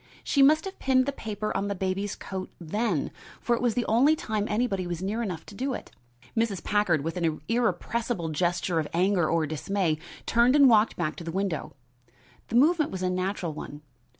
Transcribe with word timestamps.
She 0.23 0.41
must 0.41 0.65
have 0.65 0.79
pinned 0.79 1.05
the 1.05 1.11
paper 1.11 1.55
on 1.55 1.67
the 1.67 1.75
baby's 1.75 2.15
coat 2.15 2.49
then, 2.59 3.11
for 3.39 3.55
it 3.55 3.61
was 3.61 3.75
the 3.75 3.85
only 3.85 4.15
time 4.15 4.47
anybody 4.49 4.87
was 4.87 5.03
near 5.03 5.21
enough 5.21 5.45
to 5.45 5.53
do 5.53 5.75
it." 5.75 5.91
Mrs. 6.35 6.63
Packard, 6.63 7.03
with 7.03 7.17
an 7.17 7.39
irrepressible 7.47 8.29
gesture 8.29 8.79
of 8.79 8.87
anger 8.95 9.29
or 9.29 9.45
dismay, 9.45 9.99
turned 10.25 10.55
and 10.55 10.67
walked 10.67 10.95
back 10.95 11.15
to 11.17 11.23
the 11.23 11.31
window. 11.31 11.75
The 12.47 12.55
movement 12.55 12.89
was 12.89 13.03
a 13.03 13.11
natural 13.11 13.53
one. 13.53 13.83